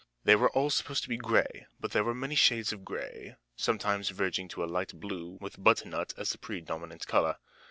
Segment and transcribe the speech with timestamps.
[0.23, 4.09] They were all supposed to be gray, but there were many shades of gray, sometimes
[4.09, 7.37] verging to a light blue, with butternut as the predominant color.